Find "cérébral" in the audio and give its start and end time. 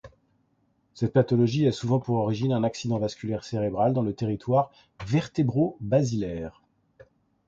3.43-3.93